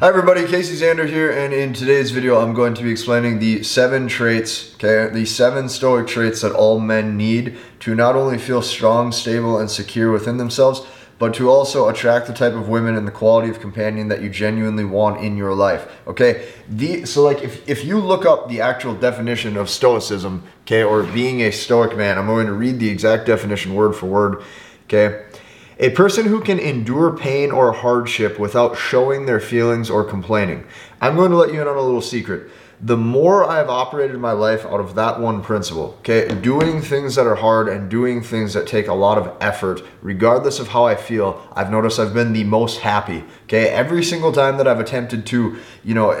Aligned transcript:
Hi 0.00 0.06
everybody, 0.06 0.46
Casey 0.46 0.76
Zander 0.76 1.08
here, 1.08 1.28
and 1.28 1.52
in 1.52 1.72
today's 1.72 2.12
video 2.12 2.40
I'm 2.40 2.54
going 2.54 2.72
to 2.74 2.84
be 2.84 2.92
explaining 2.92 3.40
the 3.40 3.64
seven 3.64 4.06
traits, 4.06 4.72
okay, 4.76 5.12
the 5.12 5.24
seven 5.24 5.68
stoic 5.68 6.06
traits 6.06 6.42
that 6.42 6.52
all 6.52 6.78
men 6.78 7.16
need 7.16 7.58
to 7.80 7.96
not 7.96 8.14
only 8.14 8.38
feel 8.38 8.62
strong, 8.62 9.10
stable, 9.10 9.58
and 9.58 9.68
secure 9.68 10.12
within 10.12 10.36
themselves, 10.36 10.82
but 11.18 11.34
to 11.34 11.50
also 11.50 11.88
attract 11.88 12.28
the 12.28 12.32
type 12.32 12.52
of 12.52 12.68
women 12.68 12.94
and 12.94 13.08
the 13.08 13.10
quality 13.10 13.50
of 13.50 13.58
companion 13.58 14.06
that 14.06 14.22
you 14.22 14.30
genuinely 14.30 14.84
want 14.84 15.20
in 15.20 15.36
your 15.36 15.52
life. 15.52 15.90
Okay, 16.06 16.48
the 16.68 17.04
so 17.04 17.24
like 17.24 17.42
if 17.42 17.68
if 17.68 17.84
you 17.84 17.98
look 17.98 18.24
up 18.24 18.48
the 18.48 18.60
actual 18.60 18.94
definition 18.94 19.56
of 19.56 19.68
stoicism, 19.68 20.44
okay, 20.62 20.84
or 20.84 21.02
being 21.02 21.42
a 21.42 21.50
stoic 21.50 21.96
man, 21.96 22.18
I'm 22.18 22.26
going 22.26 22.46
to 22.46 22.52
read 22.52 22.78
the 22.78 22.88
exact 22.88 23.26
definition 23.26 23.74
word 23.74 23.96
for 23.96 24.06
word. 24.06 24.44
Okay. 24.84 25.24
A 25.80 25.90
person 25.90 26.26
who 26.26 26.40
can 26.40 26.58
endure 26.58 27.16
pain 27.16 27.52
or 27.52 27.70
hardship 27.72 28.36
without 28.36 28.76
showing 28.76 29.26
their 29.26 29.38
feelings 29.38 29.88
or 29.88 30.02
complaining. 30.02 30.66
I'm 31.00 31.14
going 31.14 31.30
to 31.30 31.36
let 31.36 31.52
you 31.54 31.60
in 31.60 31.68
on 31.68 31.76
a 31.76 31.80
little 31.80 32.02
secret. 32.02 32.50
The 32.80 32.96
more 32.96 33.44
I've 33.44 33.68
operated 33.68 34.18
my 34.18 34.32
life 34.32 34.64
out 34.64 34.80
of 34.80 34.96
that 34.96 35.20
one 35.20 35.40
principle, 35.40 35.96
okay, 36.00 36.32
doing 36.40 36.80
things 36.80 37.14
that 37.14 37.26
are 37.26 37.36
hard 37.36 37.68
and 37.68 37.88
doing 37.88 38.22
things 38.22 38.54
that 38.54 38.66
take 38.66 38.88
a 38.88 38.94
lot 38.94 39.18
of 39.18 39.36
effort, 39.40 39.82
regardless 40.02 40.58
of 40.58 40.68
how 40.68 40.84
I 40.84 40.96
feel, 40.96 41.48
I've 41.52 41.70
noticed 41.70 42.00
I've 42.00 42.14
been 42.14 42.32
the 42.32 42.44
most 42.44 42.80
happy. 42.80 43.24
Okay, 43.44 43.68
every 43.68 44.02
single 44.02 44.32
time 44.32 44.58
that 44.58 44.66
I've 44.66 44.80
attempted 44.80 45.26
to, 45.26 45.58
you 45.84 45.94
know, 45.94 46.12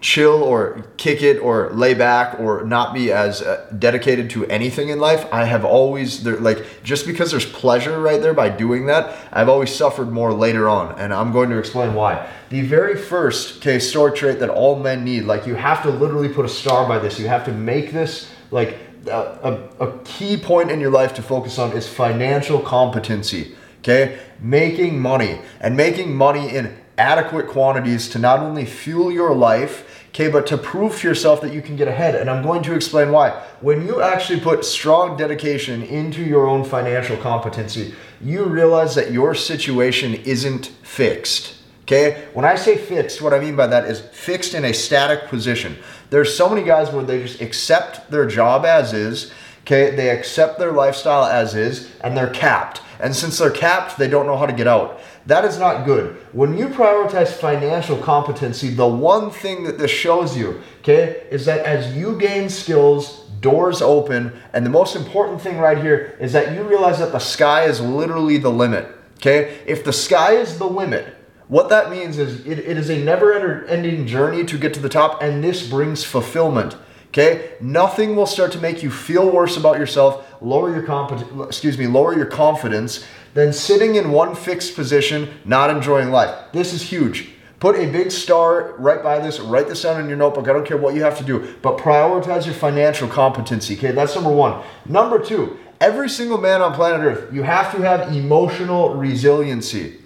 chill 0.00 0.42
or 0.42 0.84
kick 0.96 1.22
it 1.22 1.38
or 1.38 1.70
lay 1.70 1.92
back 1.94 2.38
or 2.38 2.64
not 2.64 2.94
be 2.94 3.10
as 3.10 3.42
uh, 3.42 3.66
dedicated 3.78 4.30
to 4.30 4.46
anything 4.46 4.90
in 4.90 5.00
life 5.00 5.26
i 5.32 5.44
have 5.44 5.64
always 5.64 6.22
there 6.22 6.36
like 6.36 6.64
just 6.84 7.04
because 7.04 7.32
there's 7.32 7.46
pleasure 7.46 8.00
right 8.00 8.22
there 8.22 8.34
by 8.34 8.48
doing 8.48 8.86
that 8.86 9.16
i've 9.32 9.48
always 9.48 9.74
suffered 9.74 10.10
more 10.10 10.32
later 10.32 10.68
on 10.68 10.96
and 10.98 11.12
i'm 11.12 11.32
going 11.32 11.50
to 11.50 11.58
explain 11.58 11.94
why. 11.94 12.28
The 12.50 12.62
very 12.62 12.96
first 12.96 13.58
okay 13.58 13.78
stoic 13.78 14.14
trait 14.14 14.40
that 14.40 14.48
all 14.48 14.78
men 14.78 15.04
need 15.04 15.24
like 15.24 15.46
you 15.46 15.54
have 15.54 15.82
to 15.82 15.90
literally 15.90 16.28
put 16.28 16.44
a 16.46 16.48
star 16.48 16.88
by 16.88 16.98
this. 16.98 17.18
You 17.18 17.28
have 17.28 17.44
to 17.44 17.52
make 17.52 17.92
this 17.92 18.30
like 18.50 18.78
a, 19.06 19.68
a, 19.80 19.86
a 19.86 19.98
key 20.04 20.36
point 20.36 20.70
in 20.70 20.80
your 20.80 20.90
life 20.90 21.14
to 21.14 21.22
focus 21.22 21.58
on 21.58 21.72
is 21.72 21.86
financial 21.86 22.60
competency 22.60 23.54
okay? 23.80 24.18
Making 24.40 25.00
money 25.00 25.40
and 25.60 25.76
making 25.76 26.14
money 26.14 26.48
in 26.54 26.76
adequate 26.98 27.48
quantities 27.48 28.08
to 28.10 28.18
not 28.18 28.40
only 28.40 28.64
fuel 28.64 29.10
your 29.10 29.34
life 29.34 29.84
okay, 30.18 30.28
but 30.28 30.46
to 30.48 30.58
prove 30.58 30.98
to 30.98 31.08
yourself 31.08 31.40
that 31.40 31.52
you 31.52 31.62
can 31.62 31.76
get 31.76 31.86
ahead. 31.86 32.14
And 32.14 32.28
I'm 32.28 32.42
going 32.42 32.62
to 32.64 32.74
explain 32.74 33.12
why. 33.12 33.30
When 33.60 33.86
you 33.86 34.02
actually 34.02 34.40
put 34.40 34.64
strong 34.64 35.16
dedication 35.16 35.82
into 35.82 36.22
your 36.22 36.48
own 36.48 36.64
financial 36.64 37.16
competency, 37.16 37.94
you 38.20 38.44
realize 38.44 38.94
that 38.96 39.12
your 39.12 39.34
situation 39.34 40.14
isn't 40.14 40.66
fixed. 40.82 41.54
Okay, 41.82 42.26
when 42.34 42.44
I 42.44 42.56
say 42.56 42.76
fixed, 42.76 43.22
what 43.22 43.32
I 43.32 43.38
mean 43.38 43.56
by 43.56 43.66
that 43.68 43.84
is 43.84 44.00
fixed 44.00 44.52
in 44.52 44.64
a 44.64 44.74
static 44.74 45.28
position. 45.28 45.78
There's 46.10 46.36
so 46.36 46.48
many 46.48 46.62
guys 46.62 46.90
where 46.90 47.04
they 47.04 47.22
just 47.22 47.40
accept 47.40 48.10
their 48.10 48.26
job 48.26 48.66
as 48.66 48.92
is, 48.92 49.32
okay, 49.62 49.96
they 49.96 50.10
accept 50.10 50.58
their 50.58 50.72
lifestyle 50.72 51.24
as 51.24 51.54
is, 51.54 51.90
and 52.02 52.14
they're 52.14 52.28
capped. 52.28 52.82
And 53.00 53.14
since 53.16 53.38
they're 53.38 53.50
capped, 53.50 53.96
they 53.96 54.08
don't 54.08 54.26
know 54.26 54.36
how 54.36 54.44
to 54.44 54.52
get 54.52 54.66
out. 54.66 55.00
That 55.28 55.44
is 55.44 55.58
not 55.58 55.84
good. 55.84 56.16
When 56.32 56.56
you 56.56 56.68
prioritize 56.68 57.28
financial 57.28 57.98
competency, 57.98 58.70
the 58.70 58.88
one 58.88 59.30
thing 59.30 59.64
that 59.64 59.76
this 59.76 59.90
shows 59.90 60.34
you, 60.34 60.62
okay, 60.80 61.26
is 61.30 61.44
that 61.44 61.66
as 61.66 61.94
you 61.94 62.18
gain 62.18 62.48
skills, 62.48 63.26
doors 63.42 63.82
open, 63.82 64.32
and 64.54 64.64
the 64.64 64.70
most 64.70 64.96
important 64.96 65.42
thing 65.42 65.58
right 65.58 65.76
here 65.76 66.16
is 66.18 66.32
that 66.32 66.54
you 66.54 66.62
realize 66.62 66.98
that 66.98 67.12
the 67.12 67.18
sky 67.18 67.64
is 67.64 67.78
literally 67.78 68.38
the 68.38 68.48
limit. 68.48 68.88
Okay? 69.16 69.58
If 69.66 69.84
the 69.84 69.92
sky 69.92 70.32
is 70.32 70.56
the 70.56 70.66
limit, 70.66 71.14
what 71.48 71.68
that 71.68 71.90
means 71.90 72.16
is 72.16 72.46
it, 72.46 72.58
it 72.58 72.78
is 72.78 72.88
a 72.88 72.96
never 72.96 73.66
ending 73.66 74.06
journey 74.06 74.46
to 74.46 74.56
get 74.56 74.72
to 74.74 74.80
the 74.80 74.88
top, 74.88 75.22
and 75.22 75.44
this 75.44 75.68
brings 75.68 76.04
fulfillment. 76.04 76.74
Okay? 77.08 77.52
Nothing 77.60 78.16
will 78.16 78.26
start 78.26 78.52
to 78.52 78.58
make 78.58 78.82
you 78.82 78.90
feel 78.90 79.30
worse 79.30 79.56
about 79.56 79.78
yourself, 79.78 80.26
lower 80.42 80.72
your 80.72 80.82
competence, 80.82 81.30
excuse 81.46 81.78
me, 81.78 81.86
lower 81.86 82.14
your 82.14 82.26
confidence, 82.26 83.04
than 83.34 83.52
sitting 83.52 83.94
in 83.94 84.10
one 84.10 84.34
fixed 84.34 84.74
position, 84.74 85.28
not 85.44 85.70
enjoying 85.70 86.10
life. 86.10 86.34
This 86.52 86.72
is 86.72 86.82
huge. 86.82 87.30
Put 87.60 87.76
a 87.76 87.90
big 87.90 88.12
star 88.12 88.74
right 88.78 89.02
by 89.02 89.18
this, 89.18 89.40
write 89.40 89.66
this 89.66 89.82
down 89.82 90.00
in 90.00 90.08
your 90.08 90.16
notebook. 90.16 90.48
I 90.48 90.52
don't 90.52 90.66
care 90.66 90.76
what 90.76 90.94
you 90.94 91.02
have 91.02 91.18
to 91.18 91.24
do, 91.24 91.56
but 91.60 91.76
prioritize 91.76 92.46
your 92.46 92.54
financial 92.54 93.08
competency. 93.08 93.76
Okay, 93.76 93.90
that's 93.90 94.14
number 94.14 94.30
one. 94.30 94.62
Number 94.86 95.18
two, 95.18 95.58
every 95.80 96.08
single 96.08 96.38
man 96.38 96.62
on 96.62 96.72
planet 96.74 97.00
Earth, 97.00 97.32
you 97.32 97.42
have 97.42 97.74
to 97.74 97.82
have 97.82 98.14
emotional 98.14 98.94
resiliency. 98.94 99.98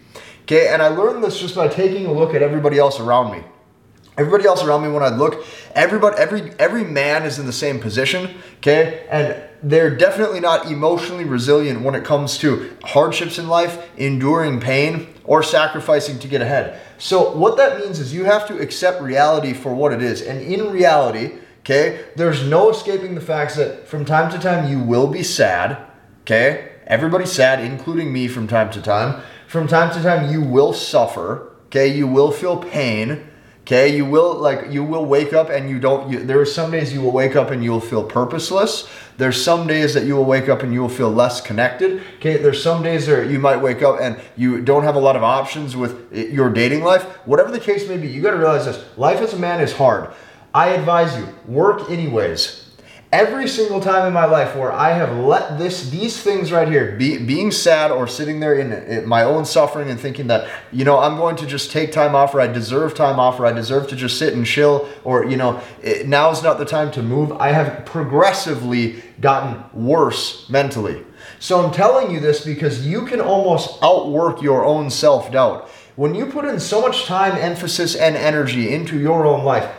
Okay, 0.43 0.69
and 0.69 0.81
I 0.81 0.89
learned 0.89 1.23
this 1.23 1.39
just 1.39 1.55
by 1.55 1.69
taking 1.69 2.07
a 2.07 2.13
look 2.13 2.35
at 2.35 2.43
everybody 2.43 2.79
else 2.79 2.99
around 2.99 3.33
me. 3.33 3.45
Everybody 4.19 4.45
else 4.45 4.63
around 4.63 4.83
me, 4.83 4.89
when 4.91 5.03
I 5.03 5.09
look, 5.09 5.45
everybody, 5.75 6.19
every 6.19 6.53
every 6.59 6.85
man 6.85 7.23
is 7.23 7.39
in 7.39 7.47
the 7.47 7.53
same 7.53 7.81
position. 7.81 8.37
Okay, 8.59 9.07
and 9.11 9.43
they're 9.63 9.97
definitely 9.97 10.41
not 10.41 10.67
emotionally 10.67 11.25
resilient 11.25 11.81
when 11.81 11.95
it 11.95 12.05
comes 12.05 12.37
to 12.39 12.77
hardships 12.85 13.39
in 13.39 13.49
life, 13.49 13.91
enduring 13.97 14.61
pain, 14.61 15.09
or 15.25 15.43
sacrificing 15.43 16.19
to 16.19 16.29
get 16.29 16.43
ahead. 16.43 16.79
So, 16.99 17.35
what 17.35 17.57
that 17.57 17.79
means 17.79 17.99
is 18.01 18.13
you 18.13 18.25
have 18.25 18.47
to 18.49 18.59
accept 18.59 19.01
reality 19.01 19.55
for 19.55 19.75
what 19.75 19.93
it 19.93 20.03
is. 20.03 20.21
And 20.21 20.43
in 20.43 20.71
reality, 20.71 21.39
okay, 21.61 22.05
there's 22.15 22.47
no 22.47 22.69
escaping 22.69 23.15
the 23.15 23.21
facts 23.21 23.57
that 23.57 23.89
from 23.89 24.05
time 24.05 24.31
to 24.33 24.39
time 24.39 24.71
you 24.71 24.79
will 24.79 25.07
be 25.07 25.23
sad, 25.23 25.79
okay? 26.23 26.73
Everybody's 26.87 27.33
sad, 27.33 27.61
including 27.61 28.13
me 28.13 28.29
from 28.29 28.47
time 28.47 28.71
to 28.73 28.83
time. 28.83 29.23
From 29.47 29.69
time 29.69 29.93
to 29.95 30.03
time, 30.03 30.31
you 30.31 30.43
will 30.43 30.73
suffer, 30.75 31.53
okay? 31.67 31.89
You 31.89 32.07
will 32.07 32.31
feel 32.31 32.59
pain 32.59 33.29
Okay, 33.63 33.97
you 33.97 34.05
will 34.05 34.35
like 34.35 34.73
you 34.73 34.83
will 34.83 35.05
wake 35.05 35.33
up 35.33 35.49
and 35.49 35.71
you 35.71 35.79
don't. 35.79 36.11
You, 36.11 36.25
there 36.25 36.41
are 36.41 36.47
some 36.47 36.73
days 36.73 36.93
you 36.93 37.01
will 37.01 37.13
wake 37.13 37.37
up 37.37 37.51
and 37.53 37.63
you 37.63 37.71
will 37.71 37.81
feel 37.81 38.03
purposeless. 38.03 38.89
There's 39.19 39.43
some 39.43 39.69
days 39.69 39.95
that 39.95 40.05
you 40.05 40.17
will 40.17 40.25
wake 40.25 40.49
up 40.49 40.65
and 40.65 40.75
you 40.75 40.81
will 40.81 40.89
feel 40.89 41.13
less 41.13 41.41
connected. 41.41 42.03
Okay, 42.17 42.39
there's 42.39 42.61
some 42.61 42.83
days 42.83 43.07
that 43.07 43.31
you 43.31 43.39
might 43.39 43.59
wake 43.59 43.81
up 43.83 44.01
and 44.01 44.21
you 44.37 44.63
don't 44.63 44.83
have 44.83 44.97
a 44.97 44.99
lot 44.99 45.15
of 45.15 45.23
options 45.23 45.77
with 45.77 46.13
eh, 46.13 46.27
your 46.27 46.51
dating 46.51 46.83
life. 46.83 47.05
Whatever 47.25 47.53
the 47.53 47.61
case 47.61 47.89
may 47.89 47.97
be, 47.97 48.09
you 48.09 48.21
got 48.21 48.33
to 48.33 48.37
realize 48.37 48.65
this: 48.65 48.85
life 48.99 49.21
as 49.21 49.33
a 49.33 49.39
man 49.39 49.61
is 49.61 49.73
hard. 49.73 50.11
I 50.53 50.71
advise 50.71 51.17
you 51.17 51.29
work 51.47 51.89
anyways 51.89 52.62
every 53.13 53.47
single 53.47 53.79
time 53.79 54.07
in 54.07 54.13
my 54.13 54.25
life 54.25 54.57
where 54.57 54.73
I 54.73 54.93
have 54.93 55.15
let 55.19 55.59
this 55.59 55.91
these 55.91 56.21
things 56.21 56.51
right 56.51 56.67
here 56.67 56.97
be 56.97 57.19
being 57.19 57.51
sad 57.51 57.91
or 57.91 58.09
sitting 58.09 58.41
there 58.41 58.55
in, 58.55 58.73
in, 58.73 59.07
my 59.07 59.23
own 59.23 59.45
suffering 59.45 59.91
and 59.91 60.01
thinking 60.01 60.29
that 60.29 60.51
you 60.73 60.87
know 60.87 60.99
I'm 60.99 61.19
going 61.19 61.37
to 61.37 61.47
just 61.47 61.71
take 61.71 61.93
time 61.93 62.15
off 62.15 62.35
or 62.35 62.41
I 62.41 62.47
deserve 62.47 62.95
time 62.95 63.21
off 63.21 63.39
or 63.39 63.45
I 63.45 63.53
deserve 63.53 63.87
to 63.89 63.97
just 63.97 64.19
sit 64.19 64.33
and 64.33 64.47
chill 64.47 64.89
or 65.05 65.27
you 65.27 65.37
know 65.37 65.61
it, 65.83 66.09
now 66.09 66.31
is 66.31 66.43
not 66.43 66.59
the 66.59 66.65
time 66.65 66.91
to 66.93 67.03
move. 67.03 67.33
I 67.33 67.53
have 67.53 67.85
progressively 67.85 69.03
gotten 69.21 69.63
worse 69.79 70.49
mentally. 70.49 71.05
So 71.39 71.63
I'm 71.63 71.73
telling 71.73 72.11
you 72.11 72.19
this 72.19 72.45
because 72.45 72.87
you 72.87 73.05
can 73.05 73.21
almost 73.21 73.79
outwork 73.83 74.41
your 74.41 74.65
own 74.65 74.91
self-doubt. 74.91 75.69
When 75.97 76.15
you 76.15 76.27
put 76.27 76.47
in 76.47 76.59
so 76.59 76.81
much 76.81 77.05
time 77.05 77.37
emphasis 77.37 77.95
and 77.95 78.17
energy 78.17 78.73
into 78.73 78.99
your 78.99 79.27
own 79.27 79.45
life 79.45 79.71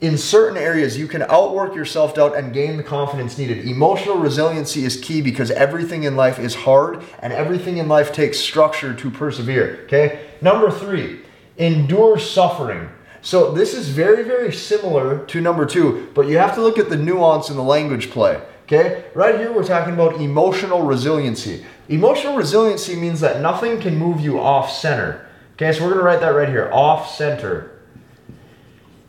in 0.00 0.16
certain 0.16 0.56
areas, 0.56 0.96
you 0.96 1.08
can 1.08 1.22
outwork 1.22 1.74
your 1.74 1.84
self 1.84 2.14
doubt 2.14 2.36
and 2.36 2.52
gain 2.52 2.76
the 2.76 2.82
confidence 2.82 3.36
needed. 3.36 3.66
Emotional 3.66 4.16
resiliency 4.16 4.84
is 4.84 5.00
key 5.00 5.20
because 5.20 5.50
everything 5.50 6.04
in 6.04 6.14
life 6.14 6.38
is 6.38 6.54
hard 6.54 7.02
and 7.20 7.32
everything 7.32 7.78
in 7.78 7.88
life 7.88 8.12
takes 8.12 8.38
structure 8.38 8.94
to 8.94 9.10
persevere. 9.10 9.80
Okay? 9.84 10.26
Number 10.40 10.70
three, 10.70 11.20
endure 11.56 12.18
suffering. 12.18 12.88
So 13.22 13.50
this 13.50 13.74
is 13.74 13.88
very, 13.88 14.22
very 14.22 14.52
similar 14.52 15.26
to 15.26 15.40
number 15.40 15.66
two, 15.66 16.08
but 16.14 16.28
you 16.28 16.38
have 16.38 16.54
to 16.54 16.60
look 16.60 16.78
at 16.78 16.88
the 16.88 16.96
nuance 16.96 17.50
in 17.50 17.56
the 17.56 17.62
language 17.62 18.10
play. 18.10 18.40
Okay? 18.64 19.04
Right 19.14 19.36
here, 19.38 19.52
we're 19.52 19.64
talking 19.64 19.94
about 19.94 20.20
emotional 20.20 20.82
resiliency. 20.82 21.64
Emotional 21.88 22.36
resiliency 22.36 22.94
means 22.94 23.20
that 23.20 23.40
nothing 23.40 23.80
can 23.80 23.96
move 23.96 24.20
you 24.20 24.38
off 24.38 24.70
center. 24.70 25.26
Okay, 25.54 25.72
so 25.72 25.82
we're 25.82 25.94
going 25.94 25.98
to 25.98 26.04
write 26.04 26.20
that 26.20 26.28
right 26.28 26.48
here 26.48 26.70
off 26.72 27.12
center. 27.12 27.77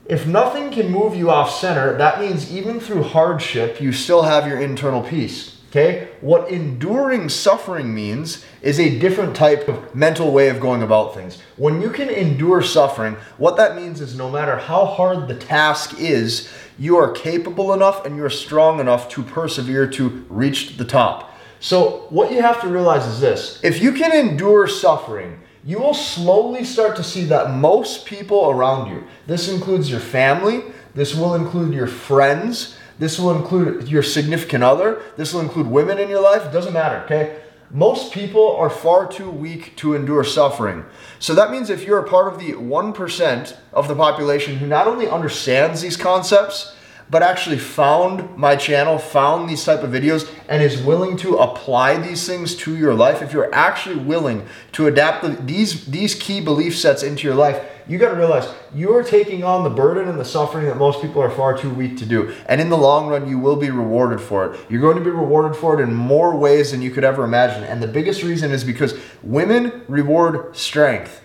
If 0.09 0.25
nothing 0.25 0.71
can 0.71 0.89
move 0.91 1.15
you 1.15 1.29
off 1.29 1.51
center, 1.51 1.95
that 1.99 2.19
means 2.19 2.51
even 2.51 2.79
through 2.79 3.03
hardship, 3.03 3.79
you 3.79 3.93
still 3.93 4.23
have 4.23 4.47
your 4.47 4.59
internal 4.59 5.03
peace. 5.03 5.57
Okay? 5.69 6.07
What 6.21 6.49
enduring 6.49 7.29
suffering 7.29 7.93
means 7.93 8.43
is 8.63 8.79
a 8.79 8.97
different 8.97 9.35
type 9.35 9.67
of 9.67 9.93
mental 9.93 10.31
way 10.31 10.49
of 10.49 10.59
going 10.59 10.81
about 10.81 11.13
things. 11.13 11.39
When 11.57 11.79
you 11.79 11.91
can 11.91 12.09
endure 12.09 12.63
suffering, 12.63 13.17
what 13.37 13.55
that 13.57 13.75
means 13.75 14.01
is 14.01 14.17
no 14.17 14.31
matter 14.31 14.57
how 14.57 14.85
hard 14.85 15.27
the 15.27 15.35
task 15.35 15.99
is, 15.99 16.49
you 16.79 16.97
are 16.97 17.11
capable 17.11 17.71
enough 17.71 18.03
and 18.03 18.17
you're 18.17 18.31
strong 18.31 18.79
enough 18.79 19.09
to 19.09 19.21
persevere 19.21 19.85
to 19.91 20.25
reach 20.27 20.77
the 20.77 20.85
top. 20.85 21.37
So, 21.59 22.07
what 22.09 22.31
you 22.31 22.41
have 22.41 22.61
to 22.61 22.67
realize 22.67 23.05
is 23.05 23.19
this 23.19 23.59
if 23.63 23.79
you 23.79 23.91
can 23.91 24.11
endure 24.11 24.67
suffering, 24.67 25.39
you 25.65 25.79
will 25.79 25.93
slowly 25.93 26.63
start 26.63 26.95
to 26.95 27.03
see 27.03 27.23
that 27.25 27.51
most 27.51 28.05
people 28.05 28.49
around 28.49 28.89
you, 28.89 29.03
this 29.27 29.49
includes 29.49 29.89
your 29.89 29.99
family, 29.99 30.63
this 30.95 31.15
will 31.15 31.35
include 31.35 31.73
your 31.73 31.87
friends, 31.87 32.77
this 32.97 33.19
will 33.19 33.31
include 33.35 33.87
your 33.87 34.03
significant 34.03 34.63
other, 34.63 35.01
this 35.17 35.33
will 35.33 35.41
include 35.41 35.67
women 35.67 35.99
in 35.99 36.09
your 36.09 36.21
life, 36.21 36.45
it 36.45 36.51
doesn't 36.51 36.73
matter, 36.73 37.03
okay? 37.05 37.39
most 37.71 38.11
people 38.11 38.55
are 38.55 38.69
far 38.69 39.07
too 39.07 39.29
weak 39.29 39.75
to 39.77 39.93
endure 39.93 40.23
suffering. 40.23 40.85
So 41.19 41.35
that 41.35 41.51
means 41.51 41.69
if 41.69 41.83
you're 41.83 41.99
a 41.99 42.07
part 42.07 42.31
of 42.31 42.39
the 42.39 42.53
1% 42.53 43.57
of 43.73 43.87
the 43.87 43.95
population 43.95 44.57
who 44.57 44.65
not 44.65 44.87
only 44.87 45.07
understands 45.07 45.81
these 45.81 45.95
concepts, 45.95 46.75
but 47.09 47.23
actually 47.23 47.57
found 47.57 48.37
my 48.37 48.55
channel, 48.55 48.97
found 48.97 49.49
these 49.49 49.63
type 49.63 49.83
of 49.83 49.91
videos, 49.91 50.29
and 50.47 50.61
is 50.61 50.81
willing 50.81 51.17
to 51.17 51.37
apply 51.37 51.97
these 51.97 52.27
things 52.27 52.55
to 52.55 52.77
your 52.77 52.93
life, 52.93 53.21
if 53.21 53.33
you're 53.33 53.53
actually 53.53 53.97
willing 53.97 54.45
to 54.73 54.87
adapt 54.87 55.23
the, 55.23 55.29
these, 55.29 55.85
these 55.87 56.13
key 56.15 56.39
belief 56.39 56.77
sets 56.77 57.01
into 57.01 57.27
your 57.27 57.35
life, 57.35 57.63
you 57.87 57.97
got 57.97 58.11
to 58.11 58.15
realize 58.15 58.47
you're 58.75 59.03
taking 59.03 59.43
on 59.43 59.63
the 59.63 59.69
burden 59.69 60.07
and 60.07 60.19
the 60.19 60.25
suffering 60.25 60.67
that 60.67 60.77
most 60.77 61.01
people 61.01 61.23
are 61.23 61.31
far 61.31 61.57
too 61.57 61.71
weak 61.71 61.97
to 61.97 62.05
do. 62.05 62.35
And 62.47 62.61
in 62.61 62.69
the 62.69 62.77
long 62.77 63.07
run, 63.07 63.27
you 63.27 63.39
will 63.39 63.55
be 63.55 63.71
rewarded 63.71 64.21
for 64.21 64.45
it. 64.53 64.59
You're 64.69 64.81
going 64.81 64.97
to 64.97 65.03
be 65.03 65.09
rewarded 65.09 65.57
for 65.59 65.79
it 65.79 65.83
in 65.83 65.91
more 65.91 66.35
ways 66.35 66.69
than 66.69 66.83
you 66.83 66.91
could 66.91 67.03
ever 67.03 67.23
imagine. 67.23 67.63
And 67.63 67.81
the 67.81 67.87
biggest 67.87 68.21
reason 68.21 68.51
is 68.51 68.63
because 68.63 68.93
women 69.23 69.81
reward 69.87 70.55
strength. 70.55 71.23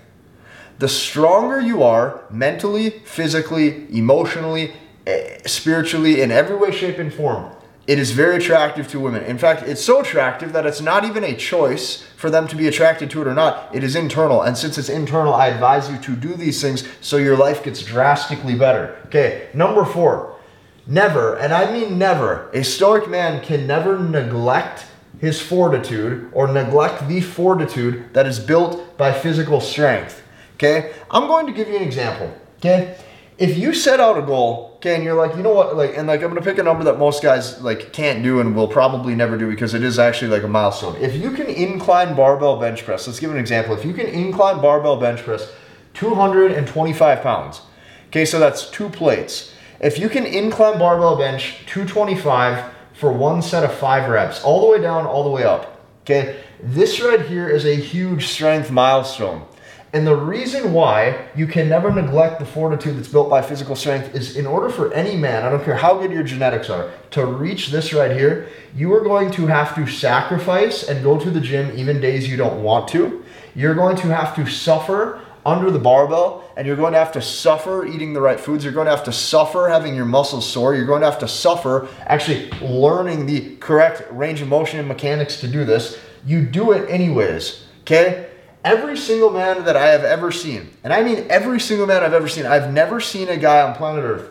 The 0.79 0.89
stronger 0.89 1.61
you 1.61 1.83
are 1.83 2.25
mentally, 2.31 2.91
physically, 2.91 3.87
emotionally, 3.95 4.73
Eh, 5.07 5.39
spiritually, 5.45 6.23
in 6.23 6.31
every 6.31 6.57
way, 6.57 6.71
shape, 6.71 6.99
and 6.99 7.13
form, 7.13 7.51
it 7.87 7.99
is 7.99 8.13
very 8.13 8.37
attractive 8.37 8.89
to 8.89 8.99
women. 8.99 9.23
In 9.25 9.37
fact, 9.37 9.63
it's 9.69 9.85
so 9.85 10.01
attractive 10.01 10.55
that 10.55 10.65
it's 10.65 10.81
not 10.81 11.05
even 11.05 11.23
a 11.23 11.37
choice 11.37 12.03
for 12.17 12.31
them 12.31 12.49
to 12.49 12.57
be 12.57 12.67
attracted 12.67 13.11
to 13.11 13.21
it 13.21 13.29
or 13.29 13.35
not. 13.35 13.75
It 13.75 13.85
is 13.85 13.95
internal. 13.95 14.41
And 14.41 14.57
since 14.57 14.79
it's 14.79 14.89
internal, 14.89 15.35
I 15.35 15.49
advise 15.49 15.91
you 15.91 15.99
to 15.99 16.17
do 16.17 16.33
these 16.35 16.63
things 16.63 16.89
so 17.03 17.19
your 17.19 17.37
life 17.37 17.63
gets 17.63 17.83
drastically 17.83 18.55
better. 18.55 18.97
Okay, 19.07 19.49
number 19.53 19.85
four, 19.85 20.39
never, 20.87 21.37
and 21.37 21.53
I 21.53 21.71
mean 21.71 21.99
never, 21.99 22.49
a 22.55 22.65
stoic 22.65 23.07
man 23.09 23.45
can 23.45 23.67
never 23.67 23.99
neglect 23.99 24.87
his 25.21 25.43
fortitude 25.43 26.31
or 26.33 26.47
neglect 26.49 27.07
the 27.09 27.21
fortitude 27.21 28.13
that 28.15 28.27
is 28.27 28.41
built 28.41 28.97
by 28.97 29.13
physical 29.13 29.61
strength. 29.61 30.23
Okay, 30.55 30.95
I'm 31.11 31.27
going 31.27 31.47
to 31.47 31.53
give 31.53 31.69
you 31.69 31.77
an 31.77 31.83
example. 31.83 32.35
Okay, 32.57 32.97
if 33.39 33.57
you 33.59 33.75
set 33.75 34.01
out 34.01 34.19
a 34.19 34.23
goal 34.23 34.75
okay, 34.85 34.95
and 34.95 35.05
you're 35.05 35.15
like, 35.15 35.35
you 35.35 35.43
know 35.43 35.55
what, 35.55 35.77
like, 35.77 35.97
and 35.97 36.07
like, 36.07 36.23
I'm 36.23 36.29
gonna 36.29 36.43
pick 36.43 36.59
a 36.59 36.63
number 36.63 36.85
that 36.85 36.99
most 36.99 37.23
guys 37.23 37.61
like 37.63 37.93
can't 37.93 38.23
do 38.23 38.41
and 38.41 38.55
will 38.55 38.69
probably 38.69 39.15
never 39.15 39.39
do 39.39 39.49
because 39.49 39.73
it 39.73 39.83
is 39.83 39.99
actually 39.99 40.31
like 40.31 40.43
a 40.43 40.49
milestone. 40.49 40.95
If 40.97 41.17
you 41.17 41.31
can 41.31 41.47
incline 41.47 42.15
barbell 42.15 42.61
bench 42.61 42.85
press, 42.85 43.07
let's 43.07 43.19
give 43.19 43.31
an 43.31 43.39
example. 43.39 43.75
If 43.75 43.85
you 43.85 43.95
can 43.95 44.07
incline 44.07 44.61
barbell 44.61 45.01
bench 45.01 45.23
press 45.23 45.51
225 45.95 47.23
pounds, 47.23 47.63
okay, 48.09 48.27
so 48.27 48.39
that's 48.39 48.71
two 48.71 48.91
plates. 48.91 49.55
If 49.81 49.99
you 49.99 50.11
can 50.11 50.27
incline 50.27 50.79
barbell 50.79 51.17
bench 51.17 51.61
225 51.67 52.73
for 52.93 53.11
one 53.11 53.41
set 53.41 53.65
of 53.65 53.73
five 53.73 54.11
reps, 54.11 54.43
all 54.45 54.61
the 54.61 54.71
way 54.71 54.83
down, 54.83 55.07
all 55.07 55.25
the 55.25 55.31
way 55.31 55.45
up, 55.45 55.81
okay, 56.03 56.41
this 56.63 57.01
right 57.01 57.23
here 57.23 57.49
is 57.49 57.65
a 57.65 57.75
huge 57.75 58.29
strength 58.29 58.71
milestone. 58.71 59.47
And 59.95 60.05
the 60.05 60.17
reason 60.17 60.73
why 60.73 61.29
you 61.37 61.47
can 61.47 61.69
never 61.69 61.89
neglect 61.93 62.41
the 62.41 62.45
fortitude 62.45 62.97
that's 62.97 63.07
built 63.07 63.31
by 63.31 63.41
physical 63.43 63.77
strength 63.77 64.13
is 64.13 64.37
in 64.37 64.45
order 64.45 64.69
for 64.69 64.93
any 64.93 65.15
man, 65.15 65.45
I 65.45 65.51
don't 65.51 65.65
care 65.65 65.77
how 65.77 65.97
good 66.01 66.11
your 66.11 66.25
genetics 66.25 66.69
are, 66.69 66.91
to 67.13 67.25
reach 67.25 67.69
this 67.69 67.93
right 67.93 68.11
here, 68.11 68.49
you 68.75 68.93
are 68.93 69.03
going 69.03 69.31
to 69.31 69.47
have 69.47 69.73
to 69.77 69.87
sacrifice 69.87 70.83
and 70.83 71.05
go 71.05 71.17
to 71.21 71.31
the 71.31 71.41
gym 71.41 71.79
even 71.79 72.01
days 72.01 72.29
you 72.29 72.37
don't 72.37 72.61
want 72.61 72.89
to. 72.89 73.25
You're 73.55 73.77
going 73.77 73.95
to 73.99 74.09
have 74.09 74.35
to 74.35 74.51
suffer 74.51 75.21
under 75.47 75.71
the 75.71 75.79
barbell 75.79 76.43
and 76.57 76.67
you're 76.67 76.75
going 76.75 76.95
to 76.95 76.99
have 76.99 77.13
to 77.13 77.23
suffer 77.23 77.87
eating 77.87 78.15
the 78.15 78.21
right 78.21 78.41
foods. 78.41 78.65
You're 78.65 78.73
going 78.73 78.87
to 78.87 78.97
have 78.97 79.05
to 79.05 79.13
suffer 79.13 79.69
having 79.69 79.95
your 79.95 80.07
muscles 80.07 80.45
sore. 80.45 80.75
You're 80.75 80.87
going 80.87 81.03
to 81.03 81.11
have 81.11 81.21
to 81.21 81.29
suffer 81.29 81.87
actually 82.01 82.51
learning 82.61 83.27
the 83.27 83.55
correct 83.59 84.11
range 84.11 84.41
of 84.41 84.49
motion 84.49 84.81
and 84.81 84.89
mechanics 84.89 85.39
to 85.43 85.47
do 85.47 85.65
this. 85.65 86.01
You 86.27 86.45
do 86.45 86.73
it 86.73 86.91
anyways, 86.91 87.65
okay? 87.83 88.31
Every 88.65 88.97
single 88.97 89.31
man 89.31 89.65
that 89.65 89.77
I 89.77 89.89
have 89.89 90.03
ever 90.03 90.33
seen, 90.33 90.71
and 90.83 90.93
I 90.93 91.03
mean 91.03 91.27
every 91.29 91.61
single 91.61 91.87
man 91.87 92.03
I've 92.03 92.15
ever 92.15 92.29
seen, 92.29 92.47
I've 92.47 92.73
never 92.73 93.01
seen 93.01 93.29
a 93.29 93.37
guy 93.37 93.63
on 93.63 93.75
planet 93.75 94.05
Earth 94.05 94.31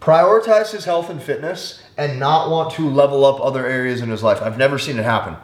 prioritize 0.00 0.70
his 0.70 0.84
health 0.84 1.10
and 1.10 1.22
fitness 1.22 1.82
and 1.96 2.20
not 2.20 2.50
want 2.50 2.72
to 2.72 2.88
level 2.88 3.24
up 3.24 3.40
other 3.40 3.66
areas 3.66 4.00
in 4.00 4.08
his 4.08 4.22
life. 4.22 4.40
I've 4.40 4.56
never 4.56 4.78
seen 4.78 4.98
it 4.98 5.04
happen. 5.04 5.36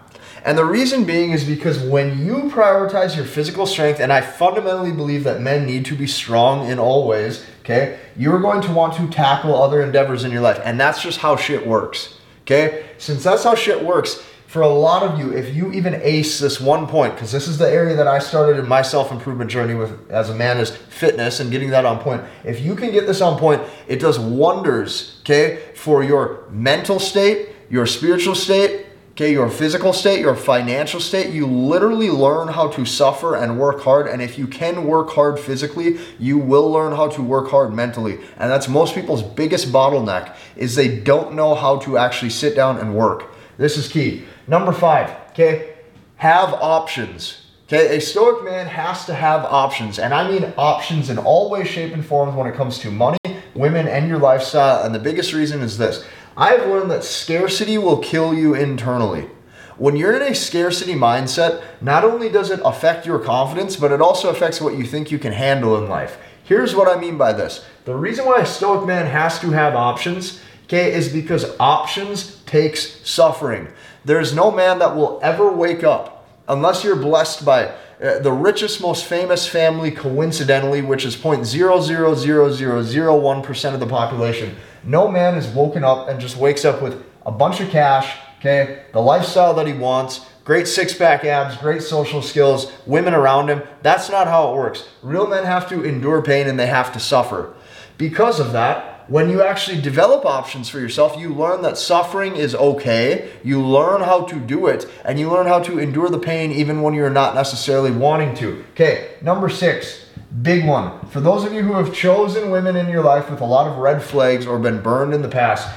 And 0.44 0.58
the 0.58 0.64
reason 0.64 1.04
being 1.04 1.32
is 1.32 1.44
because 1.44 1.78
when 1.80 2.24
you 2.24 2.50
prioritize 2.50 3.16
your 3.16 3.24
physical 3.24 3.66
strength, 3.66 3.98
and 3.98 4.12
I 4.12 4.20
fundamentally 4.20 4.92
believe 4.92 5.24
that 5.24 5.40
men 5.40 5.64
need 5.64 5.86
to 5.86 5.96
be 5.96 6.06
strong 6.06 6.68
in 6.68 6.78
all 6.78 7.08
ways, 7.08 7.44
okay, 7.60 7.98
you're 8.16 8.40
going 8.40 8.60
to 8.62 8.72
want 8.72 8.94
to 8.94 9.08
tackle 9.08 9.60
other 9.60 9.82
endeavors 9.82 10.22
in 10.22 10.30
your 10.30 10.42
life. 10.42 10.60
And 10.62 10.78
that's 10.78 11.02
just 11.02 11.18
how 11.18 11.36
shit 11.36 11.66
works, 11.66 12.18
okay? 12.42 12.86
Since 12.98 13.24
that's 13.24 13.44
how 13.44 13.54
shit 13.54 13.82
works, 13.82 14.22
for 14.54 14.62
a 14.62 14.68
lot 14.68 15.02
of 15.02 15.18
you, 15.18 15.32
if 15.32 15.52
you 15.52 15.72
even 15.72 16.00
ace 16.00 16.38
this 16.38 16.60
one 16.60 16.86
point, 16.86 17.12
because 17.12 17.32
this 17.32 17.48
is 17.48 17.58
the 17.58 17.68
area 17.68 17.96
that 17.96 18.06
I 18.06 18.20
started 18.20 18.56
in 18.56 18.68
my 18.68 18.82
self 18.82 19.10
improvement 19.10 19.50
journey 19.50 19.74
with 19.74 20.08
as 20.12 20.30
a 20.30 20.34
man 20.36 20.58
is 20.58 20.70
fitness 20.70 21.40
and 21.40 21.50
getting 21.50 21.70
that 21.70 21.84
on 21.84 21.98
point. 21.98 22.22
If 22.44 22.60
you 22.60 22.76
can 22.76 22.92
get 22.92 23.08
this 23.08 23.20
on 23.20 23.36
point, 23.36 23.62
it 23.88 23.98
does 23.98 24.16
wonders, 24.16 25.18
okay, 25.22 25.72
for 25.74 26.04
your 26.04 26.44
mental 26.50 27.00
state, 27.00 27.48
your 27.68 27.84
spiritual 27.84 28.36
state, 28.36 28.86
okay, 29.14 29.32
your 29.32 29.50
physical 29.50 29.92
state, 29.92 30.20
your 30.20 30.36
financial 30.36 31.00
state. 31.00 31.34
You 31.34 31.48
literally 31.48 32.10
learn 32.10 32.46
how 32.46 32.68
to 32.68 32.86
suffer 32.86 33.34
and 33.34 33.58
work 33.58 33.82
hard. 33.82 34.06
And 34.06 34.22
if 34.22 34.38
you 34.38 34.46
can 34.46 34.84
work 34.84 35.10
hard 35.10 35.40
physically, 35.40 35.98
you 36.20 36.38
will 36.38 36.70
learn 36.70 36.94
how 36.94 37.08
to 37.08 37.22
work 37.22 37.50
hard 37.50 37.74
mentally. 37.74 38.20
And 38.36 38.52
that's 38.52 38.68
most 38.68 38.94
people's 38.94 39.24
biggest 39.24 39.72
bottleneck 39.72 40.36
is 40.54 40.76
they 40.76 41.00
don't 41.00 41.34
know 41.34 41.56
how 41.56 41.78
to 41.78 41.98
actually 41.98 42.30
sit 42.30 42.54
down 42.54 42.78
and 42.78 42.94
work. 42.94 43.33
This 43.56 43.76
is 43.76 43.88
key. 43.88 44.24
Number 44.46 44.72
five, 44.72 45.10
okay, 45.30 45.74
have 46.16 46.52
options. 46.54 47.40
Okay, 47.66 47.96
a 47.96 48.00
stoic 48.00 48.44
man 48.44 48.66
has 48.66 49.06
to 49.06 49.14
have 49.14 49.44
options, 49.44 49.98
and 49.98 50.12
I 50.12 50.30
mean 50.30 50.52
options 50.58 51.08
in 51.08 51.18
all 51.18 51.50
ways, 51.50 51.68
shape, 51.68 51.94
and 51.94 52.04
forms 52.04 52.34
when 52.34 52.46
it 52.46 52.54
comes 52.54 52.78
to 52.80 52.90
money, 52.90 53.18
women, 53.54 53.88
and 53.88 54.06
your 54.06 54.18
lifestyle. 54.18 54.84
And 54.84 54.94
the 54.94 54.98
biggest 54.98 55.32
reason 55.32 55.62
is 55.62 55.78
this 55.78 56.04
I've 56.36 56.66
learned 56.66 56.90
that 56.90 57.04
scarcity 57.04 57.78
will 57.78 57.98
kill 57.98 58.34
you 58.34 58.54
internally. 58.54 59.30
When 59.76 59.96
you're 59.96 60.14
in 60.14 60.30
a 60.30 60.34
scarcity 60.34 60.94
mindset, 60.94 61.62
not 61.80 62.04
only 62.04 62.28
does 62.28 62.50
it 62.50 62.60
affect 62.64 63.06
your 63.06 63.18
confidence, 63.18 63.76
but 63.76 63.90
it 63.90 64.00
also 64.00 64.28
affects 64.28 64.60
what 64.60 64.76
you 64.76 64.84
think 64.84 65.10
you 65.10 65.18
can 65.18 65.32
handle 65.32 65.76
in 65.82 65.88
life. 65.88 66.18
Here's 66.44 66.76
what 66.76 66.94
I 66.94 67.00
mean 67.00 67.16
by 67.16 67.32
this 67.32 67.64
the 67.84 67.94
reason 67.94 68.26
why 68.26 68.40
a 68.40 68.46
stoic 68.46 68.86
man 68.86 69.06
has 69.06 69.40
to 69.40 69.50
have 69.50 69.74
options 69.74 70.40
okay, 70.64 70.92
is 70.92 71.12
because 71.12 71.56
options 71.58 72.33
takes 72.46 73.08
suffering. 73.08 73.68
There's 74.04 74.34
no 74.34 74.50
man 74.50 74.80
that 74.80 74.96
will 74.96 75.20
ever 75.22 75.50
wake 75.50 75.84
up 75.84 76.28
unless 76.48 76.84
you're 76.84 76.96
blessed 76.96 77.44
by 77.44 77.74
uh, 78.02 78.18
the 78.18 78.32
richest, 78.32 78.80
most 78.80 79.04
famous 79.04 79.46
family, 79.46 79.90
coincidentally, 79.90 80.80
which 80.82 81.04
is 81.04 81.16
0.00001% 81.16 83.74
of 83.74 83.80
the 83.80 83.86
population. 83.86 84.56
No 84.82 85.08
man 85.08 85.36
is 85.36 85.46
woken 85.48 85.84
up 85.84 86.08
and 86.08 86.20
just 86.20 86.36
wakes 86.36 86.64
up 86.64 86.82
with 86.82 87.04
a 87.24 87.30
bunch 87.30 87.60
of 87.60 87.70
cash, 87.70 88.18
okay, 88.38 88.82
the 88.92 89.00
lifestyle 89.00 89.54
that 89.54 89.66
he 89.66 89.72
wants, 89.72 90.26
great 90.44 90.68
six 90.68 90.92
pack 90.92 91.24
abs, 91.24 91.56
great 91.56 91.82
social 91.82 92.20
skills, 92.20 92.70
women 92.84 93.14
around 93.14 93.48
him. 93.48 93.62
That's 93.82 94.10
not 94.10 94.26
how 94.26 94.52
it 94.52 94.56
works. 94.56 94.86
Real 95.02 95.26
men 95.26 95.44
have 95.44 95.66
to 95.70 95.82
endure 95.82 96.20
pain 96.20 96.46
and 96.48 96.60
they 96.60 96.66
have 96.66 96.92
to 96.92 97.00
suffer. 97.00 97.54
Because 97.96 98.40
of 98.40 98.52
that, 98.52 98.93
when 99.08 99.28
you 99.28 99.42
actually 99.42 99.80
develop 99.80 100.24
options 100.24 100.68
for 100.68 100.80
yourself, 100.80 101.18
you 101.18 101.28
learn 101.28 101.62
that 101.62 101.76
suffering 101.76 102.36
is 102.36 102.54
okay. 102.54 103.30
You 103.42 103.62
learn 103.62 104.00
how 104.00 104.22
to 104.24 104.36
do 104.36 104.66
it, 104.66 104.86
and 105.04 105.18
you 105.18 105.30
learn 105.30 105.46
how 105.46 105.60
to 105.60 105.78
endure 105.78 106.08
the 106.08 106.18
pain 106.18 106.52
even 106.52 106.80
when 106.80 106.94
you're 106.94 107.10
not 107.10 107.34
necessarily 107.34 107.90
wanting 107.90 108.34
to. 108.36 108.64
Okay, 108.72 109.16
number 109.20 109.48
six, 109.48 110.06
big 110.42 110.66
one. 110.66 111.06
For 111.08 111.20
those 111.20 111.44
of 111.44 111.52
you 111.52 111.62
who 111.62 111.74
have 111.74 111.94
chosen 111.94 112.50
women 112.50 112.76
in 112.76 112.88
your 112.88 113.02
life 113.02 113.30
with 113.30 113.40
a 113.40 113.46
lot 113.46 113.66
of 113.66 113.78
red 113.78 114.02
flags 114.02 114.46
or 114.46 114.58
been 114.58 114.80
burned 114.80 115.12
in 115.12 115.22
the 115.22 115.28
past, 115.28 115.68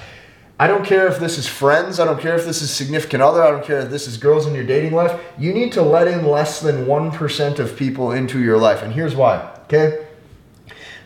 I 0.59 0.67
don't 0.67 0.85
care 0.85 1.07
if 1.07 1.19
this 1.19 1.37
is 1.37 1.47
friends, 1.47 1.99
I 1.99 2.05
don't 2.05 2.19
care 2.19 2.35
if 2.35 2.45
this 2.45 2.63
is 2.63 2.71
significant 2.71 3.21
other, 3.21 3.43
I 3.43 3.51
don't 3.51 3.63
care 3.63 3.79
if 3.79 3.91
this 3.91 4.07
is 4.07 4.17
girls 4.17 4.47
in 4.47 4.55
your 4.55 4.63
dating 4.63 4.93
life. 4.93 5.21
You 5.37 5.53
need 5.53 5.71
to 5.73 5.83
let 5.83 6.07
in 6.07 6.25
less 6.25 6.61
than 6.61 6.85
1% 6.85 7.59
of 7.59 7.77
people 7.77 8.11
into 8.11 8.39
your 8.39 8.57
life. 8.57 8.81
And 8.81 8.91
here's 8.91 9.15
why, 9.15 9.53
okay? 9.65 10.06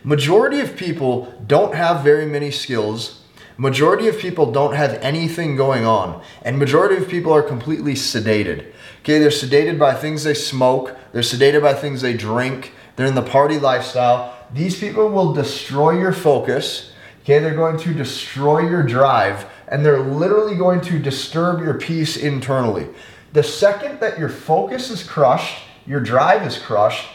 Majority 0.03 0.59
of 0.59 0.75
people 0.75 1.33
don't 1.45 1.75
have 1.75 2.03
very 2.03 2.25
many 2.25 2.49
skills. 2.49 3.21
Majority 3.57 4.07
of 4.07 4.17
people 4.17 4.51
don't 4.51 4.73
have 4.73 4.93
anything 4.95 5.55
going 5.55 5.85
on. 5.85 6.23
And 6.41 6.57
majority 6.57 6.95
of 6.95 7.07
people 7.07 7.31
are 7.31 7.43
completely 7.43 7.93
sedated. 7.93 8.71
Okay, 9.01 9.19
they're 9.19 9.29
sedated 9.29 9.77
by 9.77 9.93
things 9.93 10.23
they 10.23 10.33
smoke, 10.33 10.97
they're 11.11 11.21
sedated 11.21 11.61
by 11.61 11.73
things 11.73 12.01
they 12.01 12.13
drink, 12.13 12.73
they're 12.95 13.05
in 13.05 13.15
the 13.15 13.21
party 13.21 13.59
lifestyle. 13.59 14.35
These 14.51 14.79
people 14.79 15.09
will 15.09 15.33
destroy 15.33 15.99
your 15.99 16.13
focus. 16.13 16.91
Okay, 17.21 17.37
they're 17.37 17.55
going 17.55 17.77
to 17.79 17.93
destroy 17.93 18.67
your 18.67 18.81
drive 18.81 19.45
and 19.67 19.85
they're 19.85 20.01
literally 20.01 20.55
going 20.55 20.81
to 20.81 20.99
disturb 20.99 21.61
your 21.61 21.75
peace 21.75 22.17
internally. 22.17 22.87
The 23.33 23.43
second 23.43 23.99
that 23.99 24.19
your 24.19 24.29
focus 24.29 24.89
is 24.89 25.03
crushed, 25.03 25.63
your 25.85 26.01
drive 26.01 26.45
is 26.45 26.57
crushed, 26.57 27.07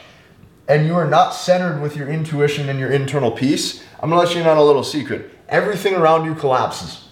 and 0.69 0.87
you 0.87 0.95
are 0.95 1.09
not 1.09 1.31
centered 1.31 1.81
with 1.81 1.97
your 1.97 2.09
intuition 2.09 2.69
and 2.69 2.79
your 2.79 2.91
internal 2.91 3.31
peace, 3.31 3.85
I'm 4.01 4.11
gonna 4.11 4.21
let 4.21 4.35
you 4.35 4.41
in 4.41 4.47
on 4.47 4.57
a 4.57 4.65
little 4.65 4.85
secret. 4.85 5.31
Everything 5.49 5.95
around 5.95 6.25
you 6.25 6.35
collapses. 6.35 7.09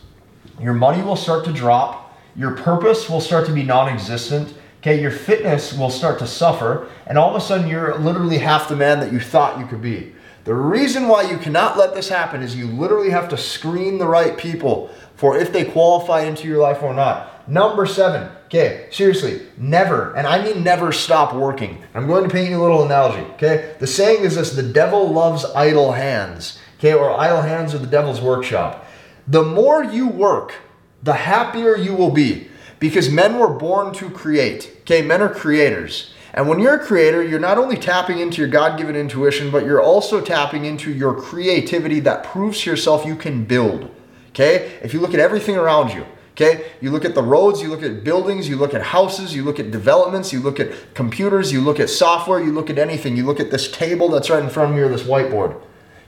Your 0.61 0.75
money 0.75 1.03
will 1.03 1.17
start 1.17 1.45
to 1.47 1.53
drop. 1.53 2.03
your 2.37 2.57
purpose 2.57 3.09
will 3.09 3.21
start 3.21 3.47
to 3.47 3.53
be 3.53 3.63
non 3.63 3.89
existent. 3.89 4.53
Okay, 4.79 5.01
your 5.01 5.13
fitness 5.13 5.73
will 5.73 5.89
start 5.89 6.19
to 6.19 6.27
suffer, 6.27 6.89
and 7.07 7.17
all 7.17 7.31
of 7.31 7.37
a 7.37 7.41
sudden 7.41 7.69
you're 7.69 7.97
literally 7.99 8.39
half 8.39 8.69
the 8.69 8.77
man 8.77 8.99
that 9.01 9.13
you 9.13 9.21
thought 9.21 9.59
you 9.59 9.67
could 9.67 9.81
be. 9.81 10.13
The 10.45 10.55
reason 10.55 11.09
why 11.09 11.31
you 11.31 11.39
cannot 11.39 11.79
let 11.79 11.95
this 11.95 12.09
happen 12.11 12.43
is 12.43 12.55
you 12.55 12.67
literally 12.67 13.11
have 13.11 13.31
to 13.31 13.37
screen 13.37 13.97
the 13.99 14.07
right 14.07 14.37
people 14.37 14.91
for 15.17 15.39
if 15.39 15.53
they 15.53 15.65
qualify 15.65 16.23
into 16.23 16.47
your 16.47 16.61
life 16.61 16.83
or 16.83 16.93
not. 16.93 17.34
Number 17.47 17.85
seven, 17.85 18.31
okay, 18.47 18.89
seriously, 18.91 19.43
never, 19.59 20.15
and 20.17 20.27
I 20.27 20.43
mean 20.43 20.65
never 20.65 20.93
stop 20.93 21.35
working. 21.35 21.83
I'm 21.95 22.07
going 22.07 22.25
to 22.25 22.31
paint 22.31 22.51
you 22.51 22.61
a 22.61 22.63
little 22.63 22.85
analogy, 22.85 23.23
okay? 23.33 23.77
The 23.81 23.87
saying 23.87 24.25
is 24.25 24.37
this 24.37 24.53
the 24.53 24.63
devil 24.63 25.13
loves 25.13 25.45
idle 25.55 25.93
hands, 25.93 26.59
okay, 26.79 26.95
or 26.95 27.11
idle 27.11 27.43
hands 27.43 27.75
are 27.75 27.79
the 27.79 27.87
devil's 27.87 28.21
workshop. 28.21 28.87
The 29.27 29.43
more 29.43 29.85
you 29.85 30.09
work, 30.09 30.55
the 31.03 31.13
happier 31.13 31.77
you 31.77 31.95
will 31.95 32.11
be 32.11 32.49
because 32.79 33.11
men 33.11 33.39
were 33.39 33.49
born 33.49 33.93
to 33.95 34.09
create, 34.09 34.71
okay? 34.81 35.03
Men 35.03 35.21
are 35.21 35.29
creators. 35.29 36.13
And 36.33 36.49
when 36.49 36.59
you're 36.59 36.75
a 36.75 36.85
creator, 36.85 37.23
you're 37.23 37.39
not 37.39 37.59
only 37.59 37.77
tapping 37.77 38.19
into 38.19 38.41
your 38.41 38.51
God 38.51 38.77
given 38.77 38.97
intuition, 38.97 39.51
but 39.51 39.65
you're 39.65 39.83
also 39.83 40.21
tapping 40.21 40.65
into 40.65 40.93
your 40.93 41.15
creativity 41.15 42.01
that 42.01 42.25
proves 42.25 42.63
to 42.63 42.71
yourself 42.71 43.07
you 43.07 43.15
can 43.15 43.45
build. 43.45 43.89
Okay? 44.31 44.79
If 44.83 44.93
you 44.93 45.01
look 45.01 45.15
at 45.15 45.21
everything 45.21 45.57
around 45.57 45.93
you, 45.95 46.05
okay? 46.35 46.73
You 46.81 46.91
look 46.91 47.05
at 47.05 47.15
the 47.15 47.23
roads, 47.23 47.63
you 47.63 47.69
look 47.69 47.83
at 47.83 48.05
buildings, 48.05 48.49
you 48.49 48.57
look 48.57 48.75
at 48.75 48.83
houses, 48.83 49.35
you 49.35 49.43
look 49.45 49.59
at 49.59 49.71
developments, 49.71 50.33
you 50.33 50.41
look 50.41 50.61
at 50.61 50.95
computers, 50.95 51.53
you 51.53 51.61
look 51.61 51.81
at 51.81 51.89
software, 51.89 52.41
you 52.41 52.53
look 52.53 52.71
at 52.71 52.79
anything. 52.79 53.17
You 53.17 53.25
look 53.25 53.41
at 53.41 53.51
this 53.51 53.71
table 53.71 54.09
that's 54.09 54.31
right 54.31 54.43
in 54.43 54.51
front 54.51 54.73
of 54.73 54.77
you 54.77 54.85
or 54.85 54.89
this 54.89 55.05
whiteboard. 55.05 55.61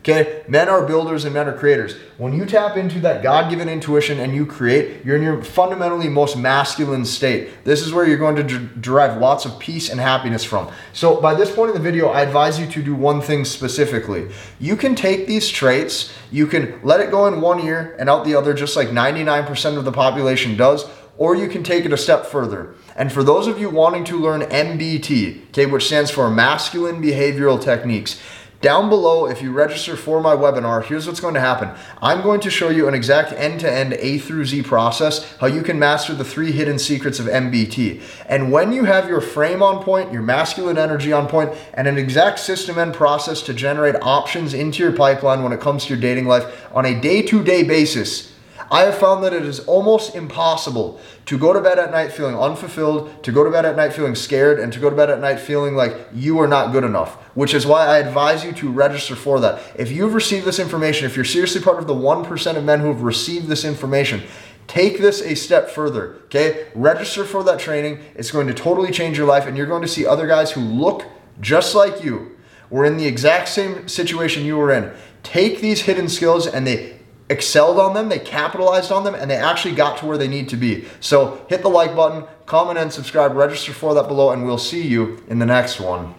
Okay, 0.09 0.45
men 0.47 0.69
are 0.69 0.87
builders 0.87 1.25
and 1.25 1.35
men 1.35 1.49
are 1.49 1.53
creators. 1.53 1.97
When 2.17 2.33
you 2.33 2.47
tap 2.47 2.77
into 2.77 3.01
that 3.01 3.25
God 3.25 3.51
given 3.51 3.69
intuition 3.69 4.21
and 4.21 4.33
you 4.33 4.47
create, 4.47 5.05
you're 5.05 5.17
in 5.17 5.23
your 5.23 5.43
fundamentally 5.43 6.09
most 6.09 6.39
masculine 6.39 7.05
state. 7.05 7.65
This 7.65 7.85
is 7.85 7.93
where 7.93 8.07
you're 8.07 8.17
going 8.17 8.37
to 8.37 8.45
d- 8.45 8.69
derive 8.81 9.21
lots 9.21 9.47
of 9.47 9.59
peace 9.59 9.91
and 9.91 9.99
happiness 9.99 10.45
from. 10.45 10.71
So, 10.93 11.21
by 11.21 11.35
this 11.35 11.53
point 11.53 11.71
in 11.71 11.75
the 11.75 11.83
video, 11.83 12.11
I 12.11 12.21
advise 12.21 12.57
you 12.57 12.69
to 12.69 12.85
do 12.85 12.95
one 12.95 13.21
thing 13.21 13.45
specifically. 13.45 14.29
You 14.61 14.77
can 14.77 14.95
take 14.95 15.27
these 15.27 15.49
traits, 15.49 16.13
you 16.31 16.47
can 16.47 16.79
let 16.85 17.01
it 17.01 17.11
go 17.11 17.27
in 17.27 17.41
one 17.41 17.59
ear 17.59 17.97
and 17.99 18.09
out 18.09 18.25
the 18.25 18.37
other, 18.37 18.55
just 18.55 18.77
like 18.77 18.91
99% 18.91 19.77
of 19.77 19.85
the 19.85 19.91
population 19.91 20.57
does, 20.57 20.89
or 21.19 21.35
you 21.35 21.49
can 21.49 21.65
take 21.65 21.85
it 21.85 21.93
a 21.93 21.99
step 21.99 22.27
further. 22.27 22.77
And 22.95 23.13
for 23.13 23.25
those 23.25 23.49
of 23.49 23.59
you 23.59 23.71
wanting 23.71 24.05
to 24.05 24.21
learn 24.21 24.43
MBT, 24.43 25.49
okay, 25.49 25.67
which 25.67 25.87
stands 25.87 26.13
for 26.13 26.31
Masculine 26.31 27.03
Behavioral 27.03 27.61
Techniques, 27.61 28.21
down 28.67 28.89
below, 28.89 29.27
if 29.27 29.43
you 29.43 29.53
register 29.53 29.97
for 29.97 30.21
my 30.21 30.35
webinar, 30.35 30.85
here's 30.85 31.07
what's 31.07 31.21
going 31.21 31.35
to 31.35 31.41
happen. 31.41 31.71
I'm 32.03 32.21
going 32.21 32.41
to 32.41 32.51
show 32.51 32.69
you 32.69 32.89
an 32.89 32.95
exact 32.95 33.31
end-to-end 33.31 33.93
A 33.93 34.19
through 34.19 34.45
Z 34.45 34.65
process, 34.65 35.37
how 35.37 35.47
you 35.47 35.63
can 35.63 35.79
master 35.79 36.15
the 36.15 36.25
three 36.25 36.51
hidden 36.51 36.81
secrets 36.81 37.21
of 37.21 37.27
MBT. 37.27 38.03
And 38.29 38.51
when 38.51 38.73
you 38.73 38.83
have 38.83 39.09
your 39.09 39.21
frame 39.21 39.63
on 39.63 39.85
point, 39.85 40.13
your 40.13 40.23
masculine 40.23 40.79
energy 40.79 41.13
on 41.13 41.29
point, 41.29 41.53
and 41.75 41.87
an 41.87 41.97
exact 41.97 42.41
system 42.41 42.77
and 42.77 42.93
process 42.93 43.41
to 43.43 43.55
generate 43.55 43.95
options 44.03 44.53
into 44.53 44.83
your 44.83 44.91
pipeline 44.91 45.45
when 45.45 45.53
it 45.53 45.61
comes 45.61 45.85
to 45.85 45.91
your 45.91 46.01
dating 46.01 46.27
life 46.27 46.67
on 46.75 46.87
a 46.87 47.01
day-to-day 47.01 47.63
basis, 47.63 48.33
I 48.71 48.83
have 48.83 48.99
found 48.99 49.23
that 49.25 49.33
it 49.33 49.45
is 49.45 49.61
almost 49.61 50.15
impossible 50.15 51.01
to 51.27 51.39
go 51.39 51.53
to 51.53 51.61
bed 51.61 51.79
at 51.79 51.91
night 51.91 52.13
feeling 52.13 52.37
unfulfilled, 52.37 53.23
to 53.25 53.33
go 53.33 53.45
to 53.45 53.51
bed 53.51 53.65
at 53.65 53.77
night 53.77 53.93
feeling 53.93 54.15
scared, 54.15 54.59
and 54.59 54.73
to 54.73 54.81
go 54.81 54.91
to 54.91 54.97
bed 54.97 55.11
at 55.11 55.21
night 55.21 55.39
feeling 55.39 55.75
like 55.75 55.95
you 56.13 56.39
are 56.41 56.49
not 56.49 56.73
good 56.73 56.85
enough, 56.85 57.15
which 57.35 57.55
is 57.55 57.67
why 57.67 57.87
I 57.87 57.99
advise 57.99 58.45
you 58.45 58.53
to 58.55 58.71
register 58.71 59.15
for 59.15 59.41
that. 59.41 59.63
If 59.77 59.91
you've 59.93 60.15
received 60.15 60.47
this 60.47 60.59
information, 60.59 61.07
if 61.07 61.17
you're 61.17 61.25
seriously 61.25 61.61
part 61.61 61.79
of 61.79 61.87
the 61.87 61.95
1% 61.95 62.57
of 62.57 62.65
men 62.65 62.81
who 62.81 62.89
have 62.89 63.03
received 63.03 63.47
this 63.47 63.65
information, 63.65 64.23
take 64.67 64.99
this 64.99 65.23
a 65.23 65.37
step 65.37 65.71
further, 65.71 66.17
okay? 66.25 66.69
Register 66.75 67.25
for 67.25 67.45
that 67.45 67.61
training. 67.61 68.01
It's 68.15 68.31
going 68.31 68.49
to 68.49 68.55
totally 68.55 68.91
change 68.91 69.17
your 69.17 69.27
life, 69.27 69.47
and 69.47 69.57
you're 69.57 69.67
going 69.67 69.83
to 69.83 69.89
see 69.89 70.07
other 70.07 70.27
guys 70.27 70.53
who 70.53 70.61
look 70.61 71.05
just 71.41 71.75
like 71.75 72.03
you, 72.03 72.37
were 72.71 72.85
in 72.85 72.97
the 72.97 73.07
exact 73.07 73.49
same 73.49 73.89
situation 73.89 74.45
you 74.45 74.57
were 74.57 74.73
in. 74.73 74.93
Take 75.23 75.61
these 75.61 75.83
hidden 75.83 76.09
skills 76.09 76.47
and 76.47 76.67
they 76.67 76.96
excelled 77.29 77.79
on 77.79 77.95
them, 77.95 78.09
they 78.09 78.19
capitalized 78.19 78.93
on 78.93 79.05
them, 79.05 79.15
and 79.15 79.31
they 79.31 79.37
actually 79.37 79.75
got 79.75 79.99
to 79.99 80.07
where 80.07 80.19
they 80.19 80.29
need 80.29 80.49
to 80.51 80.57
be. 80.57 80.85
So 81.01 81.45
hit 81.49 81.63
the 81.63 81.69
like 81.69 81.95
button, 81.97 82.25
comment 82.47 82.79
and 82.79 82.93
subscribe, 82.93 83.35
register 83.35 83.73
for 83.73 83.95
that 83.95 84.09
below, 84.09 84.31
and 84.31 84.45
we'll 84.45 84.59
see 84.59 84.87
you 84.87 85.23
in 85.29 85.39
the 85.39 85.47
next 85.47 85.81
one. 85.81 86.15